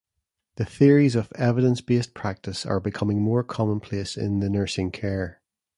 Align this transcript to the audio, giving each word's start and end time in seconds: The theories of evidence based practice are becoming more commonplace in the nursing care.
The 0.55 0.65
theories 0.65 1.13
of 1.15 1.31
evidence 1.35 1.79
based 1.79 2.15
practice 2.15 2.65
are 2.65 2.79
becoming 2.79 3.21
more 3.21 3.43
commonplace 3.43 4.17
in 4.17 4.39
the 4.39 4.49
nursing 4.49 4.89
care. 4.89 5.43